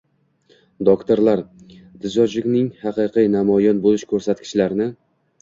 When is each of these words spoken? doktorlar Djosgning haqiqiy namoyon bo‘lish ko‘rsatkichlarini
doktorlar 0.87 1.43
Djosgning 2.05 2.71
haqiqiy 2.87 3.29
namoyon 3.37 3.83
bo‘lish 3.87 4.09
ko‘rsatkichlarini 4.15 4.91